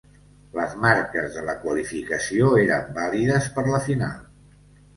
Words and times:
Les 0.59 0.71
marques 0.85 1.27
de 1.35 1.43
la 1.49 1.55
qualificació 1.67 2.49
eren 2.63 2.91
vàlides 2.99 3.53
per 3.59 3.69
la 3.71 3.85
final. 3.87 4.21